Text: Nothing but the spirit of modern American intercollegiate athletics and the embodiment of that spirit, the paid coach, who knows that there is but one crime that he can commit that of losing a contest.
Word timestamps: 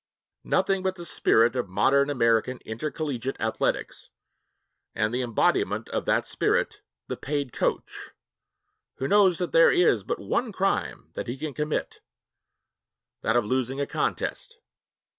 Nothing 0.43 0.81
but 0.81 0.95
the 0.95 1.05
spirit 1.05 1.55
of 1.55 1.69
modern 1.69 2.09
American 2.09 2.57
intercollegiate 2.65 3.39
athletics 3.39 4.09
and 4.95 5.13
the 5.13 5.21
embodiment 5.21 5.89
of 5.89 6.05
that 6.05 6.27
spirit, 6.27 6.81
the 7.05 7.15
paid 7.15 7.53
coach, 7.53 8.09
who 8.95 9.07
knows 9.07 9.37
that 9.37 9.51
there 9.51 9.69
is 9.71 10.01
but 10.01 10.17
one 10.17 10.51
crime 10.51 11.11
that 11.13 11.27
he 11.27 11.37
can 11.37 11.53
commit 11.53 11.99
that 13.21 13.35
of 13.35 13.45
losing 13.45 13.79
a 13.79 13.85
contest. 13.85 14.57